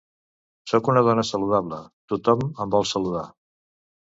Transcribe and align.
Sóc 0.71 0.89
una 0.93 1.03
dona 1.09 1.25
saludable: 1.29 1.79
tothom 2.15 2.43
em 2.65 2.73
vol 2.77 2.89
saludar. 2.95 3.27